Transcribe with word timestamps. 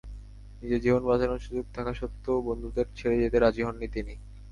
নিজের 0.61 0.81
জীবন 0.81 1.01
বাঁচানোর 1.05 1.43
সুযোগ 1.45 1.65
থাকা 1.73 1.91
সত্ত্বেও 1.93 2.45
বন্ধুদের 2.47 2.87
ছেড়ে 2.97 3.17
যেতে 3.23 3.37
রাজি 3.39 3.61
হননি 3.63 3.87
তিনি। 3.87 4.13